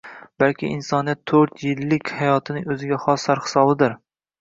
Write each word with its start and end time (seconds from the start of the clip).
Balki 0.43 0.69
insoniyat 0.77 1.21
to‘rt 1.33 1.63
yillik 1.67 2.11
hayotining 2.17 2.69
o‘ziga 2.79 3.03
xos 3.09 3.31
sarhisobidir. 3.31 3.99